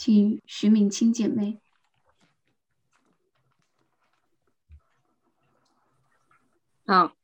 [0.00, 1.60] 请徐敏清姐妹。
[6.86, 7.14] 好，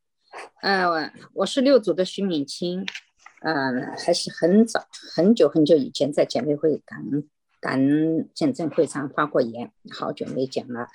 [0.60, 2.84] 呃，我是六组的徐敏清，
[3.40, 7.26] 呃，还是很早很久很久以前在姐妹会感恩
[7.60, 10.88] 感恩见证会上发过言，好久没讲了。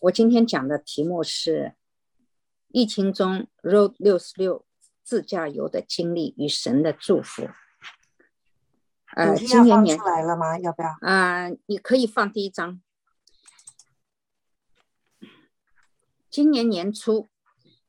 [0.00, 1.74] 我今天讲的题目是
[2.68, 4.64] 疫情中 Road 六十六
[5.02, 7.50] 自驾游的经历与神的祝福。
[9.14, 10.58] 呃，今年年出来了吗？
[10.58, 10.88] 要不要？
[11.02, 12.80] 啊，你可以放第一张。
[16.28, 17.28] 今年年初，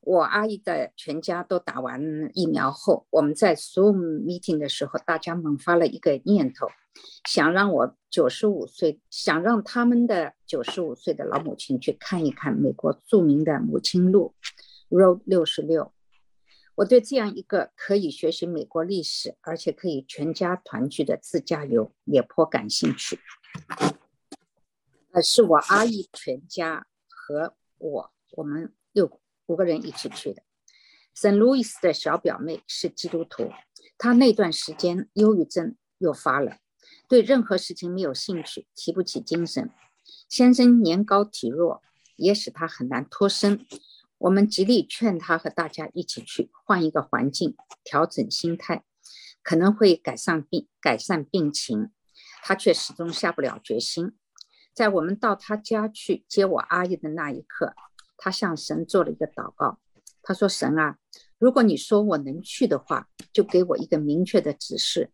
[0.02, 6.68] 我阿姨的全家都打完疫苗后，我们在 Zoom meeting 的时候，大家萌发了一个念头，
[7.28, 14.36] 想让我九十五岁，想让他们的九十五岁的老母亲去看一看美国著名的母亲路
[14.92, 15.95] Road 六十六。
[16.76, 23.20] 我对这样一个可以学习美国历史，而且可以全家团聚的自驾游也颇感兴趣。
[25.12, 30.44] 呃，是我阿姨全家和我，我们六五个人一起去的。
[31.14, 33.50] 圣路易斯的小表妹是基督徒，
[33.98, 36.58] 她那段时间忧郁症又发了，
[37.08, 39.72] 对任何事情没有兴趣，提不起精神。
[40.28, 41.82] 先生年高体弱，
[42.18, 43.66] 也使他很难脱身。
[44.18, 48.84] 我们极力劝他和大家一起去换一个环境，调整心态，
[49.44, 51.92] 可能会改善病改善病情。
[52.42, 54.14] 他却始终下不了决心。
[54.74, 57.74] 在我们到他家去接我阿姨的那一刻，
[58.18, 59.80] 他向神做了一个祷告。
[60.22, 60.98] 他说：“神啊，
[61.38, 65.12] 如果你说我能去的话，就给我一个明确的指示。”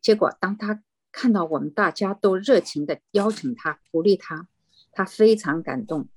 [0.00, 0.82] 结果，当他
[1.12, 4.48] 看到我们大家都热情地邀请他、鼓励他，
[4.92, 6.08] 他非常感动。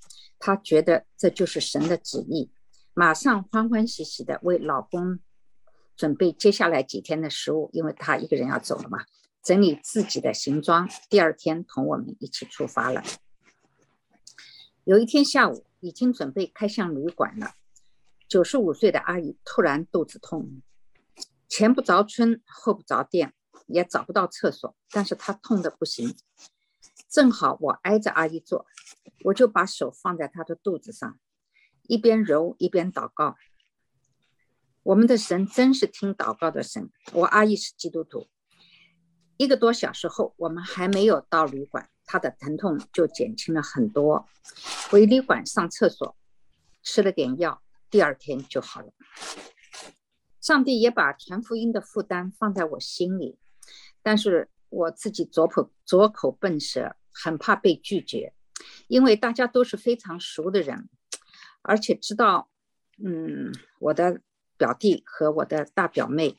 [0.45, 2.51] 她觉得这就是神的旨意，
[2.93, 5.21] 马上欢欢喜喜的为老公
[5.95, 9.05] 准备接下来几天的食物，因为她一个人要走了嘛。
[9.41, 13.01] 整理自己的行装，第二天同我们一起出发了。
[14.83, 17.53] 有一天下午，已经准备开向旅馆了。
[18.27, 20.61] 九十五岁的阿姨突然肚子痛，
[21.47, 23.33] 前不着村后不着店，
[23.67, 26.13] 也找不到厕所，但是她痛的不行。
[27.13, 28.65] 正好我挨着阿姨坐。
[29.23, 31.19] 我就把手放在她的肚子上，
[31.83, 33.35] 一边揉一边祷告。
[34.81, 36.89] 我们的神真是听祷告的神。
[37.13, 38.27] 我阿姨是基督徒。
[39.37, 44.27] 一个多小时后，我们还没有到旅馆，她的疼痛就减轻了很多。
[44.89, 46.17] 回旅馆上厕所，
[46.81, 48.91] 吃了点药，第二天就好了。
[50.41, 53.37] 上帝也把传福音的负担放在我心里，
[54.01, 58.33] 但是我自己左口左口笨舌，很怕被拒绝。
[58.87, 60.87] 因为大家都是非常熟的人，
[61.61, 62.49] 而且知道，
[63.03, 64.21] 嗯，我的
[64.57, 66.37] 表弟和我的大表妹，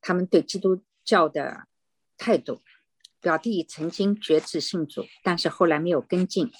[0.00, 1.66] 他们对基督教的
[2.16, 2.62] 态度。
[3.20, 6.52] 表弟曾经决志信主，但是后来没有跟进。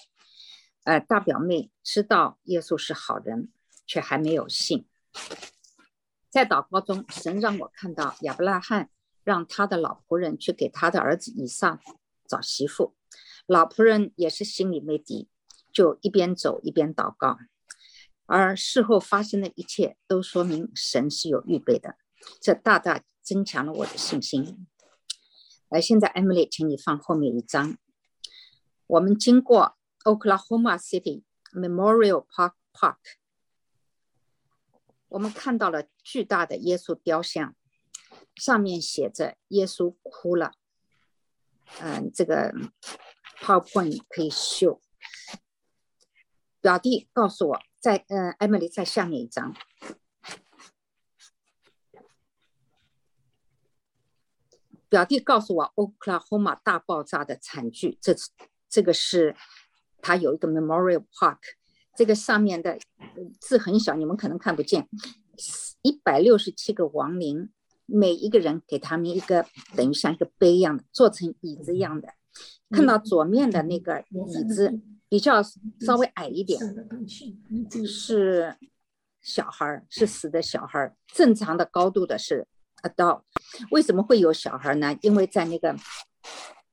[0.82, 3.52] 呃，大表妹知道耶稣是好人，
[3.86, 4.88] 却还没有信。
[6.28, 8.90] 在祷告中，神让我看到亚伯拉罕
[9.22, 11.78] 让他的老仆人去给他的儿子以撒
[12.26, 12.95] 找媳妇。
[13.46, 15.28] 老仆人也是心里没底，
[15.72, 17.38] 就一边走一边祷告，
[18.26, 21.96] 而事后发生的一切都说明神是有预备的，
[22.40, 24.66] 这大大增强了我的信心。
[25.68, 27.78] 而现在，Emily，请你放后面一张。
[28.88, 32.96] 我们经过 Oklahoma City Memorial Park Park，
[35.08, 37.54] 我们看到了巨大的耶稣雕像，
[38.34, 40.54] 上面写着“耶稣哭了”。
[41.78, 42.52] 嗯，这个。
[43.41, 44.80] PowerPoint 可以秀。
[46.60, 49.54] 表弟告诉我，在呃，Emily 在下面一张。
[54.88, 57.98] 表弟告诉我，Oklahoma 大爆炸的惨剧。
[58.00, 58.14] 这
[58.69, 59.36] 这个是
[60.00, 61.38] 他有一个 Memorial Park，
[61.97, 62.78] 这个上面的
[63.41, 64.88] 字很小，你们可能看不见。
[65.82, 67.50] 一百六十七个亡灵，
[67.84, 72.14] 每一个人给他们一个等于像一个碑一样的，做成椅子一样的。
[72.71, 75.41] 看到左面的那个椅子比较
[75.80, 76.60] 稍微矮一点，
[77.86, 78.56] 是
[79.22, 80.97] 小孩儿，是死的小孩儿。
[81.06, 82.48] 正常的高度的是
[82.83, 83.22] adult。
[83.71, 84.97] 为什么会有小孩呢？
[85.03, 85.77] 因为在那个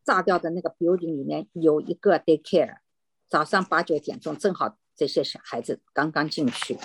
[0.04, 2.78] 炸掉的那个 building 里面有一个 daycare，
[3.30, 6.78] 早上八九点钟正好这些小孩子刚刚进去，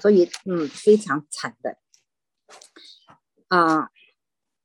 [0.00, 1.78] 所以嗯非常惨的。
[3.48, 3.90] 啊，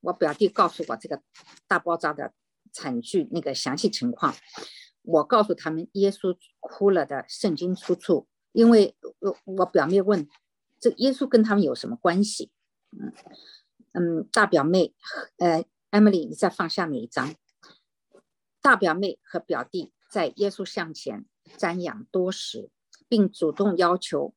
[0.02, 1.24] 我表弟告诉我这个
[1.68, 2.32] 大爆炸的。
[2.78, 4.36] 惨剧那个详细情况，
[5.02, 10.28] 我告诉他们耶稣哭了的圣经出处，因为我我表妹问，
[10.80, 12.52] 这耶稣跟他们有什么关系？
[12.92, 13.12] 嗯
[13.94, 14.94] 嗯，大表妹，
[15.40, 17.34] 呃，Emily，你再放下面一张。
[18.62, 21.26] 大表妹和表弟在耶稣像前
[21.58, 22.70] 瞻仰多时，
[23.08, 24.36] 并主动要求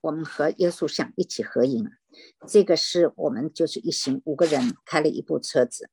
[0.00, 1.90] 我们和耶稣像一起合影。
[2.48, 5.90] 这个是我们就是一行五个人开了一部车子。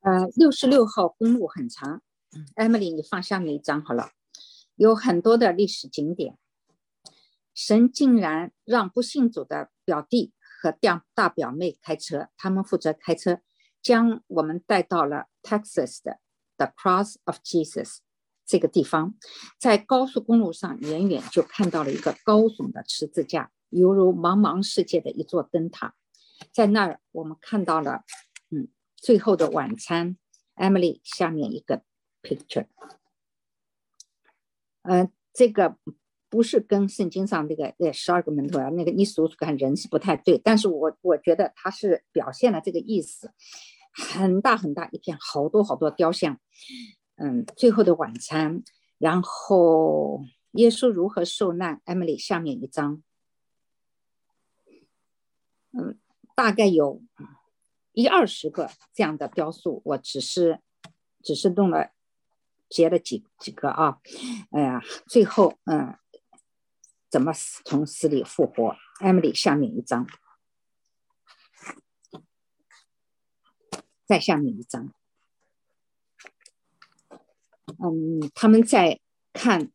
[0.00, 2.02] 呃，六十六号公路很长。
[2.56, 4.12] Emily，你放下面一张好了，
[4.76, 6.38] 有很多的历史景点。
[7.54, 13.40] 神竟然让不信主的表弟和大大表妹开车，他们负责开车，
[13.82, 16.20] 将我们带到了 Texas 的
[16.56, 17.98] The Cross of Jesus
[18.46, 19.14] 这个地方。
[19.58, 25.94] 在高速公路上，远远就看到了一个高耸的十字架，犹如茫茫世界的一座灯塔。
[26.52, 28.04] 在那儿，我们看到了，
[28.50, 30.16] 嗯，最后的晚餐。
[30.56, 31.82] Emily，下面一个
[32.22, 32.66] picture，
[34.82, 35.76] 嗯，这个。
[36.30, 43.32] 不是跟圣经上那个那十二个门徒啊，那个你数数看人是不太对，但是我我觉得他是表现了这个意思，
[43.94, 46.38] 很大很大一片，好多好多雕像，
[47.16, 48.62] 嗯，最后的晚餐，
[48.98, 50.22] 然后
[50.52, 53.02] 耶稣如何受难，Emily 下面一张，
[55.72, 55.98] 嗯，
[56.34, 57.02] 大概有
[57.92, 60.60] 一二十个这样的雕塑，我只是
[61.22, 61.90] 只是弄了
[62.68, 64.00] 截了几几个啊，
[64.52, 65.96] 哎呀，最后嗯。
[67.10, 67.32] 怎么
[67.64, 70.06] 从死里复活？Emily，下面一张，
[74.04, 74.92] 再下面一张。
[77.82, 79.00] 嗯，他们在
[79.32, 79.72] 看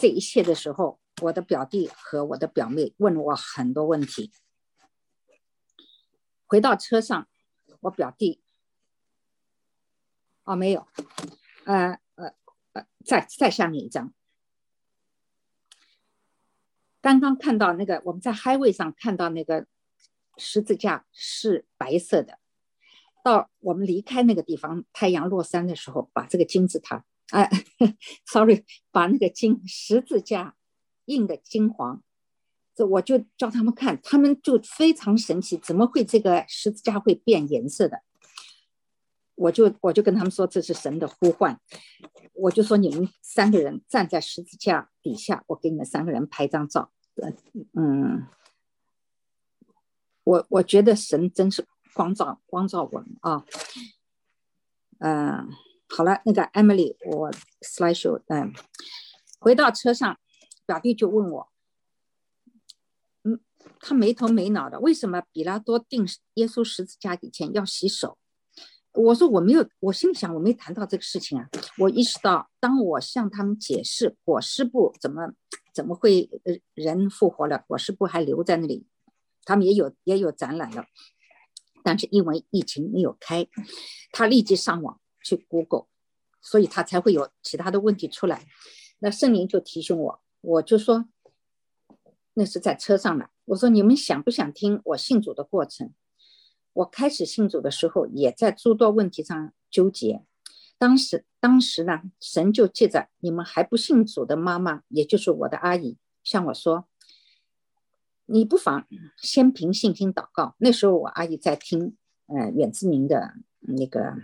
[0.00, 4.32] 这一切的时候，我的表弟和我的表妹问了我很多问题。
[6.46, 7.28] 回到车上，
[7.80, 8.40] 我表弟，
[10.44, 10.86] 哦，没有，
[11.64, 12.34] 呃呃
[12.72, 14.12] 呃，再再下面一张。
[17.00, 19.66] 刚刚看到那个，我们在 highway 上看到那个
[20.36, 22.38] 十字架是白色的。
[23.22, 27.50] 到我们离开那个地方，太阳落山的时候，把这个金字塔，哎，
[28.24, 30.56] sorry，把那个金十字架
[31.06, 32.04] 印的金黄，
[32.76, 38.02] 这我就叫他们看，他们就非常神奇，怎么会这个十字架会变颜色的？
[39.34, 41.58] 我就我就跟他们说这是神的呼唤，
[42.34, 46.90] 我就说你们三个人站在十字架底下，我给你们三个人拍张照。
[47.72, 48.26] 嗯，
[50.24, 53.44] 我我觉得神真是光照光照我们啊。
[54.98, 55.50] 嗯，
[55.88, 57.30] 好了，那个 Emily，我
[57.60, 58.52] slide show，嗯，
[59.38, 60.18] 回到车上，
[60.64, 61.48] 表弟就问我，
[63.86, 66.04] 他没头没脑的，为什么比拉多钉
[66.34, 68.18] 耶稣十字架以前要洗手？
[68.92, 71.48] 我说我没有，我心里想我没谈到这个事情啊。
[71.78, 75.32] 我意识到，当我向他们解释裹尸布怎么。
[75.76, 77.62] 怎么会呃人复活了？
[77.68, 78.86] 裹尸布还留在那里，
[79.44, 80.86] 他们也有也有展览了，
[81.84, 83.46] 但是因为疫情没有开，
[84.10, 85.84] 他立即上网去 Google，
[86.40, 88.46] 所以他才会有其他的问题出来。
[89.00, 91.04] 那圣灵就提醒我，我就说
[92.38, 93.30] 那是在车上了。
[93.46, 95.94] 我说你们想不想听我信主的过程？
[96.74, 100.22] 我开始信主的时候也在诸多问题上纠结。
[100.76, 106.86] 当时，当时呢，神就借着你们还不信主的妈妈，也就是我的阿姨，向我说
[108.26, 108.86] ：“你不妨
[109.16, 111.96] 先凭信心祷告。”那时候我阿姨在听，
[112.26, 114.14] 呃，远志明的那个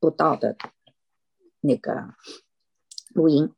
[0.00, 0.56] 布道的
[1.60, 2.14] 那个
[3.12, 3.52] 录音。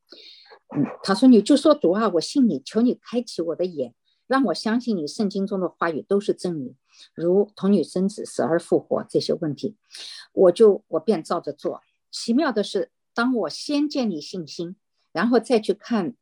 [0.74, 3.94] 嗯，他说：“你就说主啊，我信你，求你开启我的眼，
[4.30, 6.76] 让我相信你圣经中的话语都是真理，
[7.14, 9.76] 如童女生子、死而复活这些问题。”
[10.32, 11.82] 我就我便照着做。
[12.12, 14.76] 奇妙的是，当我先建立信心，
[15.10, 16.14] 然后再去看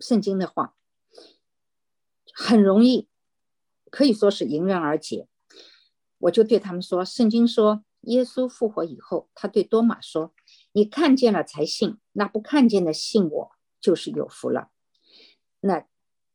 [0.00, 0.74] 圣经的话，
[2.34, 3.06] 很容易，
[3.88, 5.28] 可以说是迎刃而解。
[6.18, 10.34] 我就对他们说：“圣经说，耶稣复活以后，他对多马说
[10.74, 14.70] ：‘你看见了才信，那不看见的信我，就是有福了。’”
[15.62, 15.87] 那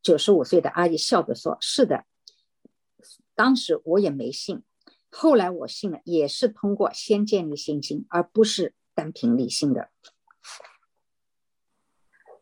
[0.04, 2.04] 九十五岁的阿姨笑着说：“是的，
[3.34, 4.62] 当时我也没信。”
[5.10, 9.88] 后来我信了，也是通过先建立信心，而不是单凭理性的。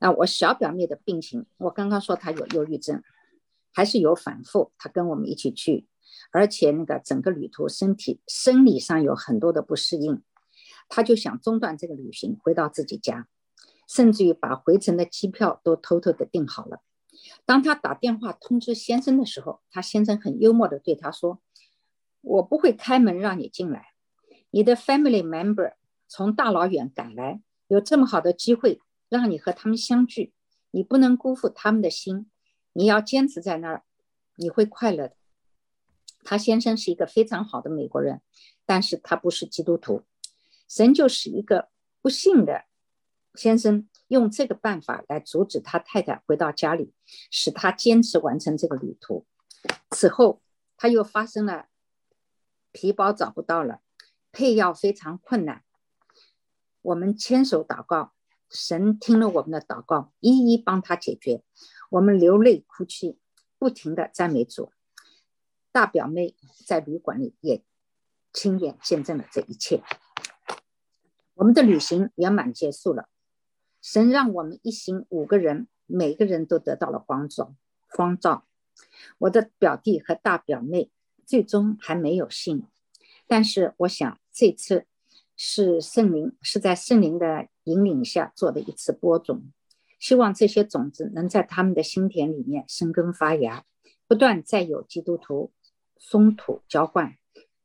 [0.00, 3.00] 那我小表妹的病情，我刚刚说她有忧郁症，
[3.72, 4.72] 还是有反复。
[4.76, 5.86] 她跟我们一起去，
[6.32, 10.20] 而且那个整个旅途身体生理上有很多的不适应，
[10.88, 13.28] 她就想中断这个旅行，回到自己家，
[13.86, 16.82] 甚至于把回程的机票都偷偷的订好了。
[17.44, 21.40] 当她打电话通知先生的时候，她先生很幽默的对她说。
[22.24, 23.94] 我不会开门让你进来。
[24.50, 25.74] 你的 family member
[26.06, 30.32] 从大老远赶来，有这么好的机会让你和他们相聚，
[30.70, 32.30] 你不能辜负他们的心。
[32.74, 33.82] 你要坚持在那儿，
[34.36, 35.16] 你会快乐的。
[36.22, 38.22] 他先生是一个非常好的美国人，
[38.64, 40.04] 但是他不是基督徒。
[40.68, 41.70] 神就是一个
[42.00, 42.66] 不幸的
[43.34, 46.92] 先生用这个办法来阻止他太太回到家里，
[47.30, 49.26] 使他坚持完成这个旅途。
[49.90, 50.42] 此后，
[50.76, 51.68] 他又发生了
[52.72, 53.80] 皮包找不到了，
[54.30, 55.64] 配药非常困难。
[56.82, 58.12] 我们牵手祷告，
[58.50, 61.42] 神听了我们的祷告，一一帮他解决。
[61.88, 63.18] 我们流泪哭泣，
[63.58, 64.72] 不停的赞美主。
[65.70, 67.64] 大表妹在旅馆里也
[68.30, 69.82] 亲眼见证了这一切。
[71.32, 73.08] 我们的旅行圆满结束了，
[73.82, 77.54] 神让我们一行五个人，每个人都得到了光照。
[77.90, 78.46] 光照。
[79.18, 80.90] 我的表弟和大表妹
[81.26, 82.64] 最终还没有信，
[83.26, 84.86] 但是我想这次
[85.36, 89.52] 是圣灵是在圣灵的引领下做的一次播种，
[89.98, 93.64] 希望这些种子能在他们的心田里面生根发芽，
[94.06, 95.52] 不断再有基督徒
[95.98, 97.16] 松土浇灌，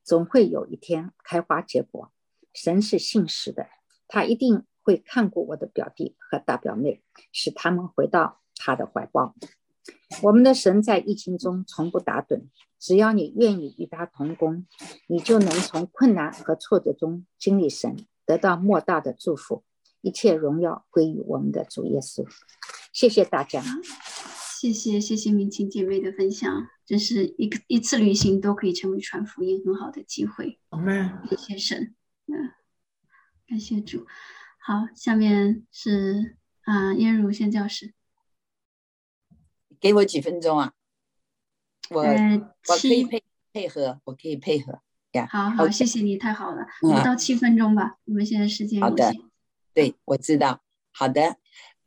[0.03, 2.11] 总会有一天开花结果。
[2.53, 3.67] 神是信实的，
[4.07, 7.03] 他一定会看顾我的表弟和大表妹，
[7.33, 9.35] 使他们回到他的怀抱。
[10.23, 12.47] 我们的神在疫情中从不打盹，
[12.79, 14.65] 只要你愿意与他同工，
[15.07, 19.65] 你就能从困难和挫折中经历神，得到莫大的祝福。
[19.99, 22.25] 一切荣耀归于我们的主耶稣。
[22.93, 23.61] 谢谢大家，
[24.57, 30.61] 谢谢谢谢明清姐妹的分享，这是一个一次旅行都可以成为传福音很好的机会。
[30.69, 31.19] 阿门。
[31.29, 31.93] 谢谢神，
[32.27, 32.53] 嗯，
[33.49, 34.05] 感谢主。
[34.67, 37.93] 好，下面是啊，燕如宣教师。
[39.79, 40.73] 给我几分钟啊！
[41.89, 44.81] 我我可以配配合，我可以配合
[45.13, 45.25] 呀。
[45.31, 46.65] 好好，谢谢你，太好了。
[46.83, 49.15] 五到七分钟吧，我们现在时间有限。
[49.73, 50.61] 对，我知道。
[50.91, 51.37] 好的，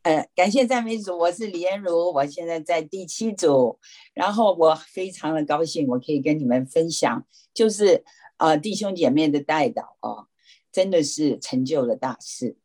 [0.00, 3.78] 呃，感谢赞美主，我是李燕如，我现在在第七组，
[4.14, 8.02] 然后我非常的高兴，我可以跟你们分享，就是
[8.38, 10.28] 呃弟兄姐妹的带导哦，
[10.72, 12.56] 真的是成就了大事。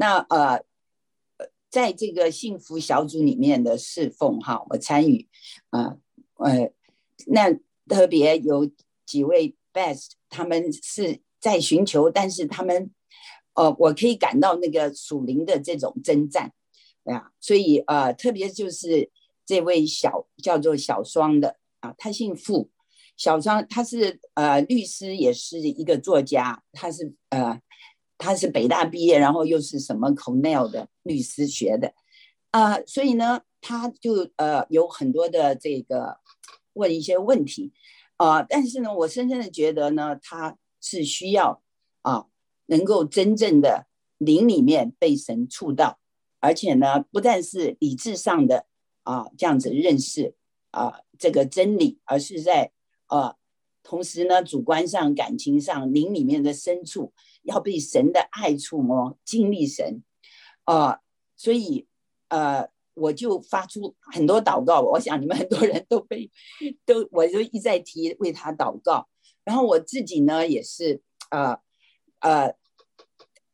[0.00, 0.64] 那呃。
[1.70, 5.28] 在这个幸福小组里面的侍奉哈，我参与，
[5.68, 5.96] 啊
[6.38, 6.72] 呃，
[7.28, 7.52] 那
[7.86, 8.68] 特别有
[9.06, 12.90] 几位 best，他们是在寻求，但是他们，
[13.54, 16.52] 呃，我可以感到那个属灵的这种征战，
[17.04, 19.08] 啊，所以呃，特别就是
[19.46, 22.68] 这位小叫做小双的啊，他姓傅，
[23.16, 27.62] 小双他是呃律师，也是一个作家，他是呃。
[28.20, 31.94] 他是北大毕业，然后又是什么 Cornell 的律师学的，
[32.50, 36.18] 啊，所以呢，他就呃有很多的这个
[36.74, 37.72] 问一些问题，
[38.18, 41.62] 啊，但是呢，我深深的觉得呢，他是需要
[42.02, 42.26] 啊，
[42.66, 43.86] 能够真正的
[44.18, 45.98] 灵里面被神触到，
[46.40, 48.66] 而且呢，不但是理智上的
[49.02, 50.34] 啊这样子认识
[50.72, 52.72] 啊这个真理，而是在
[53.06, 53.36] 啊
[53.82, 57.12] 同时呢，主观上、感情上、灵里面的深处。
[57.44, 60.02] 要被神的爱触摸，经历神，
[60.64, 61.00] 啊，
[61.38, 61.86] 所以
[62.28, 64.82] 呃，我就发出很多祷告。
[64.82, 66.30] 我想你们很多人都被
[66.84, 69.08] 都，我就一再提为他祷告。
[69.42, 71.56] 然后我自己呢，也是呃
[72.18, 72.54] 呃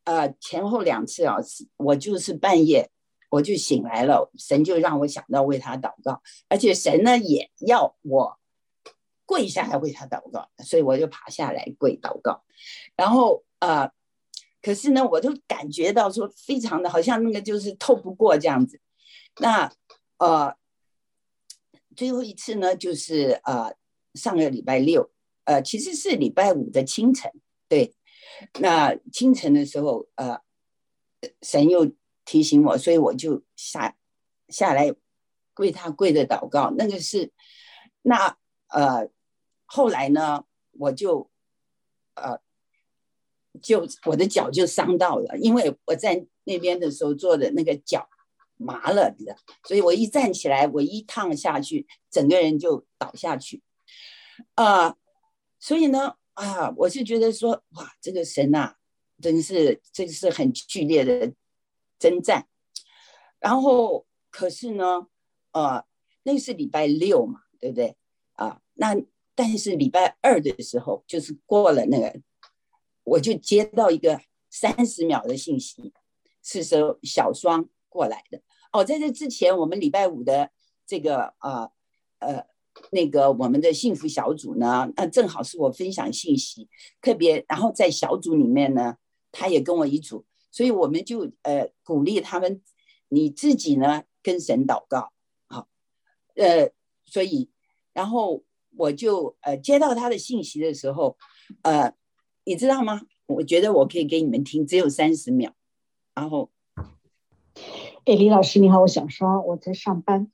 [0.02, 1.37] 呃前后两次啊，
[1.76, 2.90] 我就是半夜
[3.30, 8.37] 我就醒来了，神就让我想到为他祷告，而且神呢也要我
[9.26, 12.42] 跪下来为他祷告，所以我就爬下来跪祷告，
[12.97, 13.42] 然后。
[13.59, 13.90] 呃，
[14.61, 18.78] 可是呢，我就感觉到说，非常的好像那个就是透不过这样子。
[19.38, 19.73] 那
[20.18, 20.54] 呃，
[21.97, 23.75] 最后一次呢，就是呃
[24.12, 25.11] 上个礼拜六，
[25.45, 27.33] 呃其实是礼拜五的清晨，
[27.66, 27.95] 对。
[28.61, 30.38] 那清晨的时候，呃，
[31.40, 31.90] 神又
[32.26, 33.97] 提醒我，所以我就下
[34.50, 34.95] 下来
[35.54, 36.71] 跪他跪的祷告。
[36.76, 37.33] 那个是
[38.02, 38.37] 那
[38.68, 39.09] 呃
[39.66, 41.30] 后来呢，我就
[42.14, 42.40] 呃。
[43.62, 48.06] 就我的脚就伤到了，因为我在那边的时候做的那个脚
[48.58, 53.62] 麻了的，所以我一站起来，我一躺下去，整个人就倒下去，
[54.56, 54.94] 啊，
[55.58, 58.75] 所以呢，啊，我是觉得说，哇，这个神呐，
[59.23, 61.32] 真是这是很剧烈的
[61.99, 62.46] 征战，
[63.40, 65.06] 然后可是呢，
[65.52, 65.82] 呃，
[66.25, 67.96] 那是礼拜六嘛，对不对？
[68.35, 68.94] 啊，那
[69.36, 72.20] 但是礼拜二的时候，就是过了那个。
[73.08, 75.92] 我就接到一个三十秒的信息，
[76.42, 78.84] 是说小双过来的哦。
[78.84, 80.50] 在这之前，我们礼拜五的
[80.84, 81.70] 这个呃
[82.18, 82.44] 呃
[82.90, 86.68] 那个我们的幸福小组呢，那正好是我分享信息，
[87.00, 88.96] 特别然后在小组里面呢，
[89.30, 92.60] 他也跟我一组，所以我们就呃鼓励他们，
[93.06, 95.12] 你自己呢跟神祷告，
[95.46, 95.68] 好，
[96.34, 96.72] 呃，
[97.04, 97.50] 所以
[97.92, 98.42] 然后
[98.76, 101.16] 我就呃接到他的信息的时候，
[101.62, 101.92] 呃，
[102.45, 103.02] 你知道吗？
[103.26, 105.52] 我觉得我可以给你们听，只有三十秒。
[106.14, 106.50] 然后，
[108.04, 110.30] 哎，李老师你好，我想说我在上班，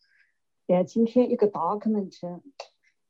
[0.66, 2.40] 哎，今天一个 document，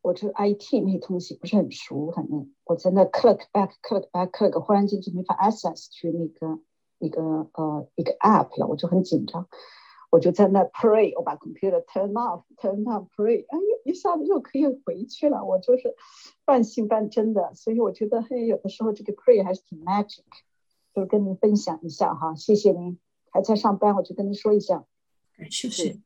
[0.01, 6.61] 我这 IT 那东西不是很熟，反正我在那 click back click back click，忽然间就没法 access 去那个
[6.99, 7.23] 一个
[7.53, 9.49] 呃一个 app 了，我就很紧张。
[10.13, 15.43] 我就在那 pray，我把 computer turn off，turn on pray，哎，一下子又可以回去了。
[15.43, 15.97] 我就是
[16.45, 20.21] 半信半真的，所以我觉得嘿，有的时候这个 pray 还是挺 magic，
[20.95, 22.35] 就跟您分享一下哈。
[22.35, 22.99] 谢谢您，
[23.31, 24.85] 还在上班，我就跟您说一下。
[25.51, 25.97] 谢谢，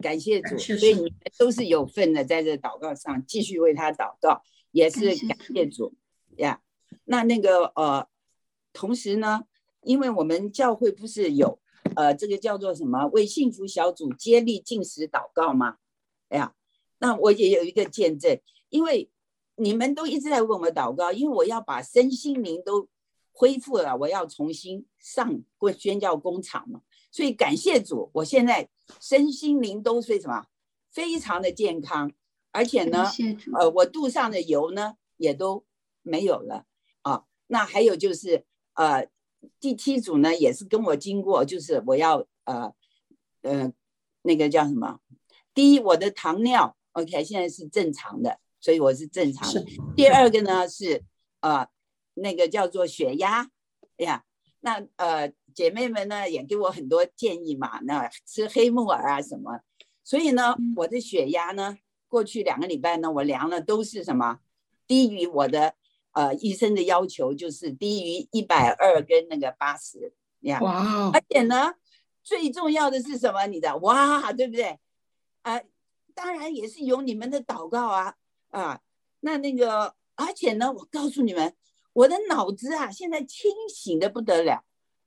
[0.00, 5.92] 感谢主，所以你们都是有份的，在这祷告上继续为他祷告，也是感谢主
[6.38, 6.62] 呀。
[7.04, 8.08] 那那个呃，
[8.72, 9.44] 同时呢，
[9.82, 11.58] 因为我们教会不是有。
[11.96, 13.06] 呃，这个叫做什么？
[13.08, 15.76] 为幸福小组接力进食祷告吗？
[16.28, 16.54] 哎呀，
[16.98, 19.10] 那我也有一个见证，因为
[19.56, 22.88] 你们都一直在为我们祷告，因为我要把身心灵都
[23.32, 26.82] 恢复了，我要重新上过宣教工厂嘛。
[27.10, 28.68] 所以感谢主，我现在
[29.00, 30.46] 身心灵都是什么？
[30.90, 32.12] 非常的健康，
[32.50, 33.04] 而且呢，
[33.58, 35.64] 呃，我肚上的油呢也都
[36.02, 36.66] 没有了
[37.02, 37.24] 啊。
[37.46, 38.44] 那还有就是
[38.74, 39.08] 呃。
[39.60, 42.72] 第七组呢，也是跟我经过，就是我要呃
[43.42, 43.72] 呃
[44.22, 45.00] 那个叫什么？
[45.54, 49.64] 第一，我的糖尿，OK，现在是正常的，所以我是正常的。
[49.96, 51.04] 第二个呢是
[51.40, 51.66] 呃
[52.14, 53.50] 那个叫做血压
[53.98, 54.24] 呀，
[54.60, 59.60] 那呃姐妹们呢也给我很多建议嘛，那吃黑木耳啊什么，
[60.02, 64.40] 所以呢我的血压呢过去两个礼拜呢我量了都是什么
[64.86, 65.74] 低于我的。
[66.12, 71.10] 呃，医生的要求就是低于一百二跟那个八十，呀，哇！
[71.10, 71.72] 而且呢，
[72.22, 73.46] 最重要的是什么？
[73.46, 74.78] 你的哇，对不对？
[75.40, 75.58] 啊，
[76.14, 78.16] 当然也是有你们的祷告啊
[78.50, 78.80] 啊。
[79.20, 81.54] 那那个，而且呢，我告诉你们，
[81.94, 84.64] 我的脑子啊，现在清醒的不得了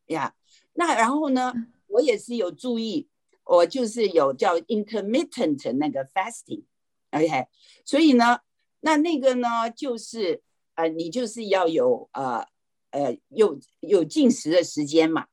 [0.08, 0.34] 呀。
[0.74, 1.54] 那然后呢，
[1.86, 3.08] 我也是有注意，
[3.44, 7.46] 我就是有叫 intermittent 那个 fasting，OK。
[7.86, 8.40] 所以呢，
[8.80, 10.42] 那那个呢，就是。
[10.76, 12.46] 呃，你就是要有呃
[12.92, 15.26] 呃有有进食的时间嘛，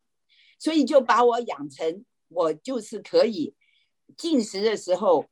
[0.59, 3.55] 所以就把我养成我就是可以
[4.17, 5.27] 进食的时候，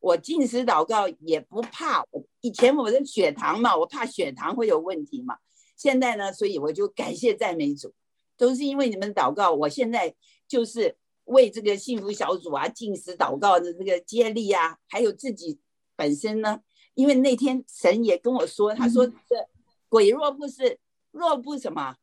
[0.00, 2.04] 我进食祷告也不怕。
[2.40, 5.38] 以前我的血糖嘛，我怕血糖会有问题嘛。
[5.76, 7.94] 现在呢，所以我就感谢赞美主，
[8.36, 10.14] 都是因为你们祷告，我现在
[10.46, 15.58] 就是为这个幸福小组啊进食祷告的这个接力啊，还有自己
[15.96, 16.60] 本身呢，
[16.94, 19.48] 因为那天神也跟我说，他说这。
[19.94, 20.80] 鬼若不是
[21.12, 21.94] 若不什么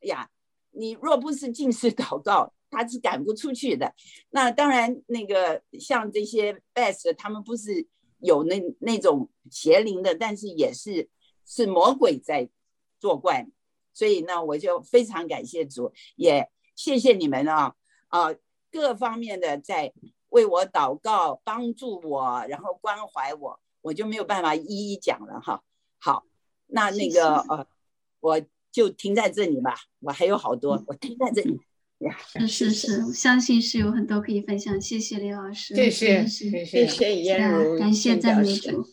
[0.00, 0.28] 呀，
[0.72, 3.94] 你若不是近视祷告，他是赶不出去的。
[4.30, 7.86] 那当然，那个像这些 best，他们不是
[8.18, 11.08] 有那那种邪灵的，但是也是
[11.44, 12.50] 是魔鬼在
[12.98, 13.46] 作怪。
[13.94, 17.76] 所以呢，我就非常感谢主，也谢谢你们啊
[18.08, 18.34] 啊，
[18.72, 19.92] 各方面的在
[20.30, 25.62] 为我祷告、帮助我，然后关怀我，我就没有办法一一讲了哈。
[26.00, 26.24] 好。
[26.68, 27.66] 那那个呃，
[28.20, 31.60] 我就停在这里吧，我还有好多，我停在这里。
[32.46, 34.78] 是是是，我相信是有很多可以分享。
[34.78, 38.86] 谢谢李老师，谢谢谢谢谢燕如，感谢赞美主。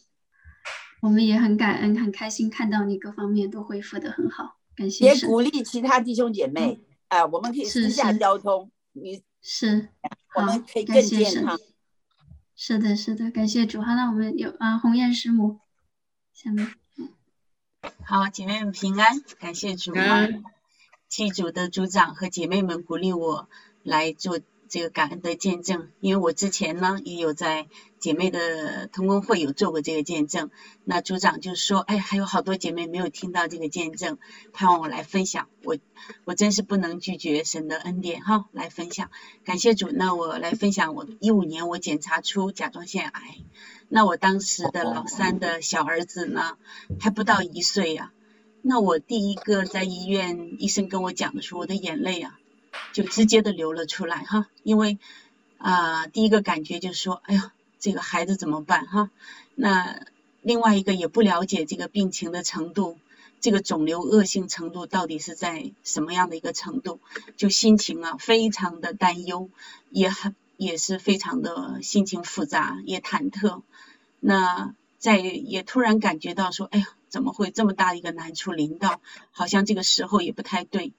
[1.01, 5.03] 我们也很感恩，很开心看到你各方面都恢复的很好，感谢。
[5.05, 9.89] 也鼓励其他弟兄姐妹，啊，我们可以私下交通，你是，
[10.37, 11.59] 我们可以更健康。
[12.55, 13.81] 是的，是的，感谢主。
[13.81, 15.59] 好，那我们有啊，鸿雁师母，
[16.33, 16.65] 下面。
[18.05, 19.93] 好，姐妹们平安，感谢主，
[21.09, 23.49] 祭主的组长和姐妹们鼓励我
[23.83, 24.39] 来做
[24.73, 27.67] 这个感恩的见证，因为我之前呢也有在
[27.99, 30.49] 姐妹的同工会有做过这个见证，
[30.83, 34.17] 那组长就说，哎，还有好多姐妹没有听到这个见证，
[34.51, 35.77] 盼望我来分享，我
[36.25, 38.23] 我真是不能拒绝神的恩典。
[38.23, 39.11] 哈，来分享，
[39.45, 43.21] 感谢主，那我来分享，我一五年我检查出甲状腺癌。
[43.89, 46.57] 那我当时的老三的小儿子呢，
[46.99, 48.11] 还不到一岁呀。
[48.63, 52.39] 那我第一个在医院，医生跟我讲的时候，我的眼泪啊，
[52.93, 54.47] 就直接的流了出来哈。
[54.63, 54.97] 因为
[55.57, 59.09] 啊，第一个感觉就是说，哎呀，这个孩子怎么办哈？
[59.55, 60.05] 那
[60.41, 62.97] 另外一个也不了解这个病情的程度，
[63.41, 67.01] 这个肿瘤恶性程度到底是在什么样的一个程度，
[67.35, 69.49] 就心情啊非常的担忧，
[69.89, 70.33] 也很。
[70.55, 73.63] 也是非常的心情复杂，也忐忑。
[74.19, 79.01] 那在也突然感觉到说，哎呀，怎么会这么大一个难处临到？
[79.31, 80.93] 好像这个时候也不太对。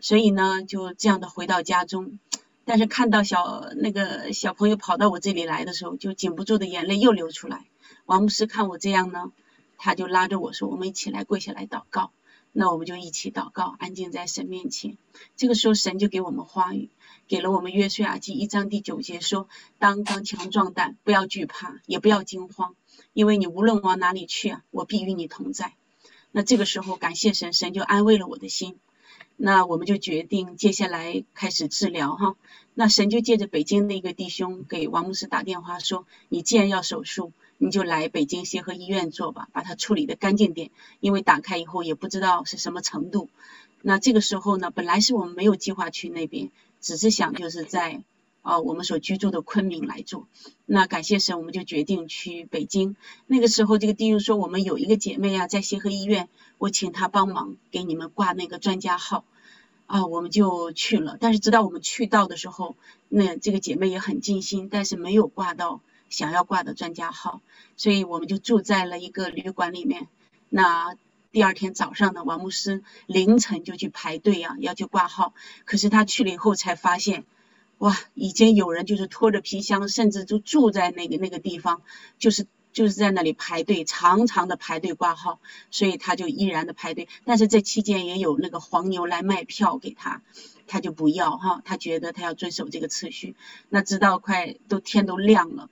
[0.00, 2.18] 所以呢，就这样的回到家中。
[2.64, 7.66] 但是看到小那个小朋友跑到我这里来的时候，就禁不住的眼泪又流出来。
[8.06, 9.32] 王牧师看我这样呢，
[9.76, 12.12] 他就拉着我说：“我们一起来跪下来祷告。”
[12.52, 14.96] 那我们就一起祷告，安静在神面前。
[15.36, 16.90] 这个时候，神就给我们话语，
[17.28, 22.74] 给了我们约书亚记一章第九节说：“当刚强壮胆，不要惧怕，也不要惊慌，
[23.12, 25.74] 因为你无论往哪里去啊，我必与你同在。”
[26.32, 28.80] 那这个时候，感谢神，神就安慰了我的心。
[29.42, 32.36] 那我们就决定接下来开始治疗哈。
[32.74, 43.30] 那神就借着北京的一个弟兄给王牧师打电话说：“你既然要手术，你就来北京协和医院做吧，把它处理的干净点，因为打开以后也不知道是什么程度。”
[43.80, 46.50] 那这个时候呢，本来是我们没有计划去那边，
[46.82, 48.02] 只是想就是在
[48.42, 50.28] 啊我们所居住的昆明来做。
[50.66, 52.96] 那感谢神，我们就决定去北京。
[53.26, 59.24] 那个时候，这个弟兄说：“我们有一个姐妹啊，在协和医院，我请她帮忙给你们挂那个专家号。”
[59.86, 62.76] 啊，我们就去了，但是直到我们去到的时候，
[63.08, 67.40] 那这个姐妹也很尽心，但是没有挂到想要挂的专家号，
[67.76, 70.06] 所以我们就住在了一个旅馆里面。
[70.48, 70.94] 那
[71.32, 75.34] 第二天早上呢，王牧师凌晨就去排队啊，要去挂号。
[75.64, 77.24] 可是他去了以后才发现，
[77.80, 81.82] 哇，已经有人就是拖着皮箱，甚至就住在那个那个地方，
[82.18, 82.46] 就是。
[82.72, 85.40] 就是在那里排队，长长的排队挂号，
[85.72, 87.08] 所以他就依然的排队。
[87.24, 90.22] 但是这期间也有那个黄牛来卖票给他，
[90.68, 93.34] 他就不要哈，他觉得他要遵守这个次序。
[93.70, 95.68] 那直到快都天都亮了，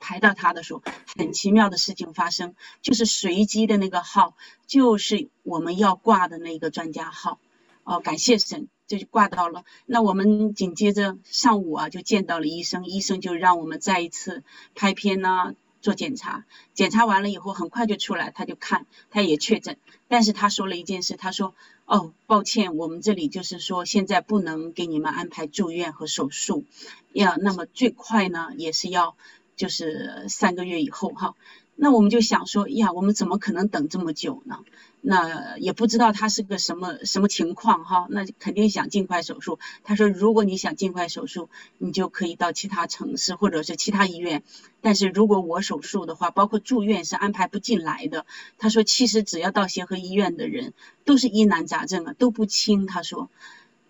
[0.00, 0.82] 排到他的时候，
[1.16, 7.38] 很奇妙的事情发生，就是随机的那个号就是我们要挂的那个专家号。
[7.84, 9.64] 哦，感谢神，这就挂到了。
[9.86, 14.42] 那我们紧接着上午啊就见到了医生，医生就让我们再一次
[14.74, 15.54] 拍片呢。
[15.82, 16.44] 做检查，
[16.74, 19.76] 检查完了以后很快就出来，他就看，他也确诊，
[20.08, 21.54] 但是他说了一件事，他说
[21.86, 26.64] ：“哦，抱歉，我们这里就是说现在不能给你们安排住院和手术，
[27.12, 29.16] 要那么最快呢也是要
[29.54, 31.36] 就是三个月以后哈。”
[31.78, 34.60] 那我们就想说，呀，我们怎么可能等这么久呢？
[35.02, 38.06] 那也不知道他是个什么什么情况哈。
[38.10, 39.58] 那肯定想尽快手术。
[39.84, 44.42] 他说，如果你想尽快手术，你就可以到其他城市或者是其他医院。
[44.80, 48.24] 但是如果我手术的话，包括住院是安排不进来的。
[48.58, 50.72] 他说，其实只要到协和医院的人
[51.04, 52.86] 都是疑难杂症啊，都不轻。
[52.86, 53.28] 他说，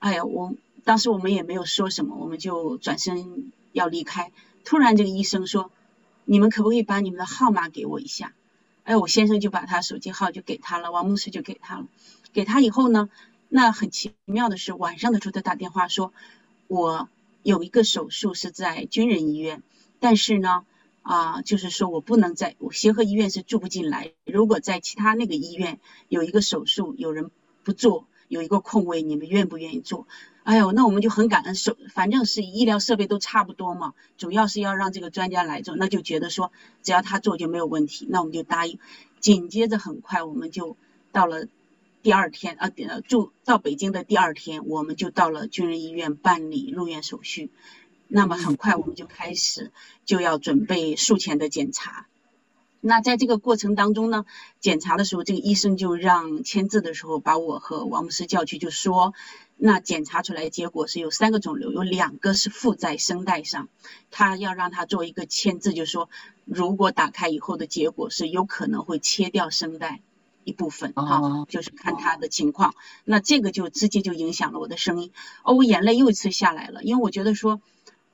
[0.00, 4.32] 哎呀，我当时我们也没有说什么，我们就转身要离开。
[4.64, 5.70] 突然这个医生说。
[6.26, 8.34] 你们可不可以把你们的号码给我一下？
[8.82, 11.86] 哎，我先生就把他手机号就给他了，王牧师就给他了。
[12.32, 13.08] 给他以后呢，
[13.48, 16.12] 那很奇妙的是，晚上的时候他打电话说，
[16.68, 17.08] 我
[17.42, 19.62] 有一个手术是在军人医院，
[19.98, 20.64] 但是呢，
[21.02, 24.12] 啊，就是说我不能在协和医院是住不进来。
[24.24, 27.30] 如果在其他那个医院有一个手术，有人
[27.64, 30.06] 不做，有一个空位，你们愿不愿意做？
[30.46, 36.52] 哎呦，那我们就很感恩，手反正是医疗设备都差不多嘛，主要是要让这个专家来做，那就觉得说
[36.84, 38.78] 只要他做就没有问题，那我们就答应。
[39.18, 40.76] 紧接着很快我们就
[41.10, 41.48] 到了
[42.00, 42.70] 第二天啊，
[43.08, 47.50] 住到北京的第二天，我们就到了军人医院办理入院手续。
[48.06, 49.72] 那么很快我们就开始
[50.04, 52.06] 就要准备术前的检查。
[52.80, 54.24] 那在这个过程当中呢，
[54.60, 59.12] 检查的时候，这个医生就让签字的时候把我和王牧师叫去，就说。
[59.58, 63.70] 那检查出来结果是有三个肿瘤，有两个是附在声带上，
[64.10, 66.10] 他要让他做一个签字，就说
[66.44, 70.02] 如果打开以后的结果是有可能会切掉声带
[70.44, 72.74] 一部分，哈，就是看他的情况。
[73.04, 75.10] 那这个就直接就影响了我的声音，
[75.42, 77.62] 哦，我眼泪又一次下来了，因为我觉得说，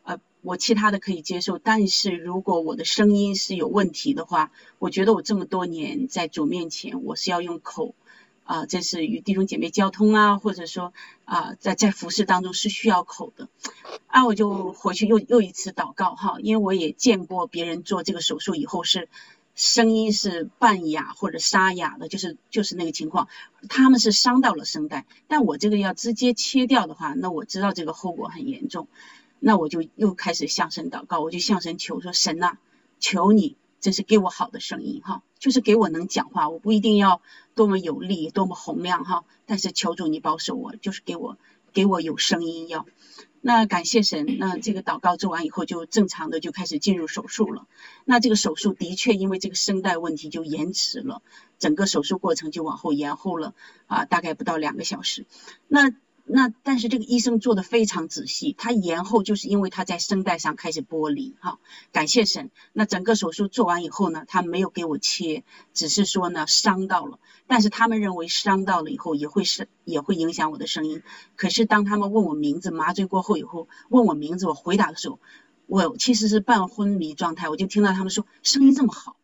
[0.04, 7.96] 呃，我其他的可以接受，但是如果我的声音是有问题的话，我觉得我这么多年在主面前，我是要用口。
[8.52, 10.92] 啊，这是与弟兄姐妹交通啊，或者说
[11.24, 13.48] 啊，在在服饰当中是需要口的，
[14.08, 19.08] 啊，我就回去又又一次祷告哈，因为我也见过别人做这个手术以后是
[19.54, 23.28] 声音是半哑或者沙哑的，就是就是那个情况，
[23.70, 28.86] 他们是伤到了声带，但我这个要直接切掉的话，那我知道这个后果很严重，
[29.38, 32.58] 那我就又开始向神祷告，我就向神求说，神呐，
[33.00, 33.56] 求你。
[33.82, 37.20] 真是给我好的声音哈，就是给我能讲话，我不一定要
[37.54, 41.36] 多么有力、多么洪亮哈，但是求主你保守我，就是给我
[41.74, 42.86] 给我有声音要。
[43.42, 47.66] 那感谢神，那这个祷告做完以后，就正常的就开始进入手术了。
[48.04, 51.20] 那这个手术的确因为这个声带问题就延迟了，
[51.58, 53.52] 整个手术过程就往后延后了
[53.88, 55.26] 啊，大概不到两个小时。
[55.68, 55.92] 那。
[56.24, 61.58] 那但是这个医生做的非常仔细，他延后就是因为他在声带上开始剥离哈，
[61.90, 62.50] 感谢神。
[62.72, 65.42] 那整个手术做完以后呢，他没有给我切，
[65.74, 71.02] 只是说呢伤到了，但是他们认为伤到了以后也会是也会影响我的声音。
[71.34, 75.18] 可是当他们问我名字，麻醉过后以后问我名字，我回答的时候，
[75.66, 79.16] 我其实是半昏迷状态，我就听到他们说声音这么好，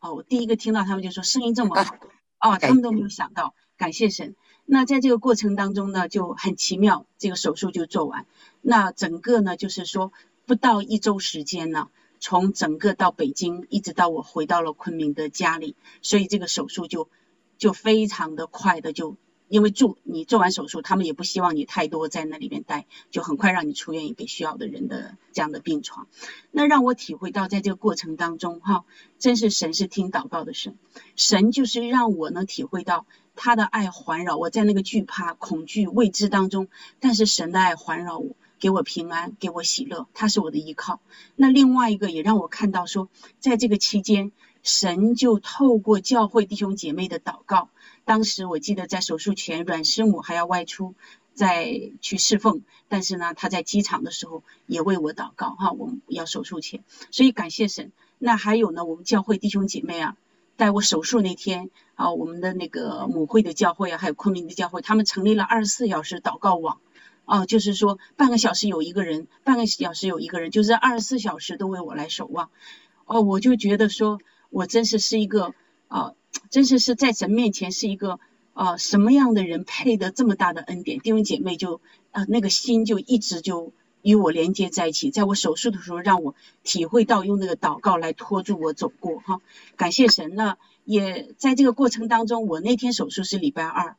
[0.00, 1.94] 哦，我第一个听到他们就说声音这么好，
[2.40, 4.34] 哦，他们都没有想到，感谢神。
[4.70, 8.26] 那在这个过程当中呢，就很奇妙，这个手术就做完。
[8.60, 10.12] 那整个呢，就是说
[10.44, 11.88] 不到一周时间呢，
[12.20, 17.08] 从整个到北京，一直到我回到了昆明的家里，所以这个手术就
[17.56, 19.16] 就非常的快的就。
[19.50, 26.06] 因为住你做完手术，他们也不希望你太多在那里面待，就很快让你出院给需要的人的这样的病床。
[26.50, 28.84] 那让我体会到，在这个过程当中，哈，
[29.18, 30.76] 真是神是听祷告的神，
[31.16, 33.06] 神就是让我能体会到
[33.40, 36.66] 他的爱环绕我，在那个惧怕、恐惧、未知当中，
[36.98, 41.00] 但是神的爱环绕我，给我平安，给我喜乐，他是我的依靠。
[41.36, 44.32] 那另外一个也让我看到说，在这个期间，
[44.64, 47.68] 神就透过教会弟兄姐妹的祷告。
[48.04, 50.94] 当时我记得在手术前，阮师母还要外出，
[51.32, 52.62] 再去侍奉。
[52.88, 57.92] 但是呢，他在机场的时候也为我祷告，哈，我们要手术前，所以感谢神。
[58.18, 60.16] 那还有呢，我们教会弟兄姐妹啊，
[60.58, 66.80] 在我手术那天啊，我们的那个母会的教会啊，还有昆明的教会，他们成立了二十四小时祷告网，
[67.24, 72.50] 啊，就是说半个小时有一个人，半个小时有一个人，就是二十四小时都为我来守望。
[73.06, 75.54] 哦，我就觉得说我真是是一个
[75.88, 76.12] 啊。
[76.50, 78.20] 真是是在神面前是一个
[78.52, 80.98] 啊什么样的人配得这么大的恩典？
[80.98, 89.40] 弟兄姐妹就啊那个心就一直就与我连接在一起，在我手术的时候让我体会到用那个祷告来拖住我走过哈，
[89.76, 93.96] 感谢神呢也在这个过程当中，我那天手术是礼拜二，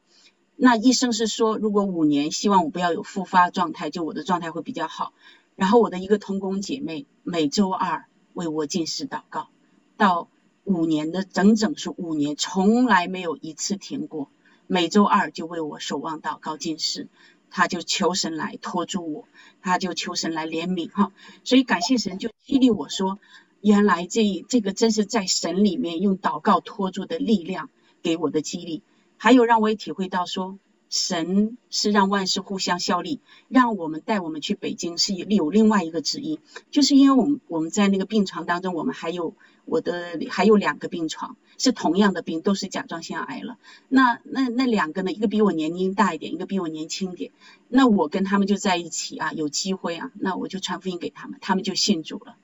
[0.56, 5.14] 那医生是说如果五年希望我不要有复发状态，就我的状态会比较好。
[5.56, 9.50] 然后我的一个同工姐妹每周二为我进食祷告，
[9.98, 10.28] 到。
[10.66, 14.30] 五年的整整是五年，从来没有一次停过。
[14.68, 17.08] 每周二就为我守望祷告进士，
[17.50, 19.28] 他就求神来托住我，
[19.62, 21.12] 他就求神来怜悯哈。
[21.44, 23.20] 所以感谢神，就激励我说，
[23.62, 27.70] 原来这这个真是在神里面用祷告托住的力量
[28.02, 28.82] 给我的激励，
[29.18, 30.58] 还有让我也体会到说。
[30.92, 36.40] 神是让万事互相效力，让我们带我们去北京是有另外一个旨意，
[36.72, 39.36] 就是因为我们我们在那个病床当中，我们还有
[39.70, 43.58] 我的还有两个病床是同样的病，都是甲状腺癌了。
[43.88, 47.32] 那那那两个呢，一个比我年龄大一点，一个比我年轻点。
[47.68, 52.36] 那我跟他们就在一起啊，有机会啊，那我就传福音给他们，他们就信主了。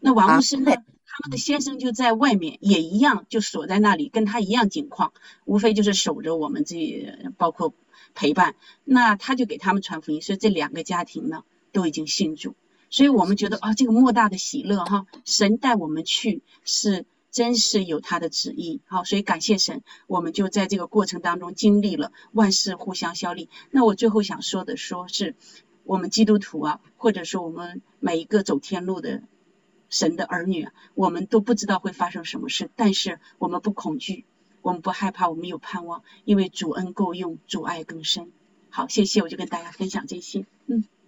[0.00, 0.72] 那王牧师呢？
[1.16, 5.12] 他们的先生就在外面，也一样就锁在那里，跟他一样境况，
[5.44, 6.76] 无非就是守着我们这，
[7.38, 7.72] 包括
[8.16, 8.56] 陪伴。
[8.82, 12.56] 那他就给他们传福音，所以这两个家庭呢都已经信主。
[12.90, 18.80] 所以我们觉得啊，这个莫大的喜乐哈，神带我们去是真是有他的旨意。
[18.86, 23.48] 好，所以感谢神，我们就在这个过程当中经历了万事互相效力。
[23.70, 25.34] 那我最后想说的，说是
[25.84, 29.22] 我们基督徒啊，或者说我们每一个走天路的。
[29.90, 34.24] 神的儿女，我们都不知道会发生什么事，但是我们不恐惧，
[34.60, 38.32] 我们不害怕，我们有盼望，因为主恩够用，主爱更深。
[38.70, 40.84] 好，谢谢，我就跟大家分享这些，嗯。